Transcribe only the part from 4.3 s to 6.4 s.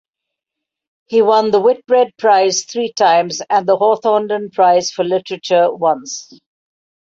Prize for Literature once.